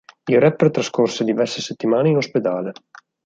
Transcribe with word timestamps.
Il 0.29 0.39
rapper 0.41 0.71
trascorse 0.71 1.23
diverse 1.23 1.61
settimane 1.61 2.09
in 2.09 2.17
ospedale. 2.17 2.71